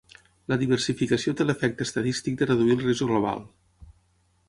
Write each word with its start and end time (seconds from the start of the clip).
La 0.53 0.55
diversificació 0.61 1.35
té 1.41 1.47
l'efecte 1.47 1.87
estadístic 1.89 2.41
de 2.43 2.51
reduir 2.53 2.77
el 2.79 2.85
risc 2.89 3.09
global. 3.15 3.49